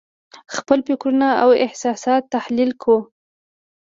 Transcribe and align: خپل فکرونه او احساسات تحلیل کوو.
خپل 0.55 0.79
فکرونه 0.87 1.27
او 1.43 1.49
احساسات 1.65 2.23
تحلیل 2.33 2.71
کوو. 2.81 2.97